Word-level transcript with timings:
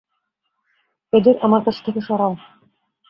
এদের 1.13 1.35
আমার 1.41 1.61
কাছ 1.63 1.77
থেকে 1.85 1.99
সরাও! 2.01 2.33